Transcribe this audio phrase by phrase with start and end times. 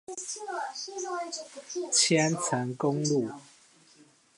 [1.91, 2.41] 千層
[2.75, 3.31] 公路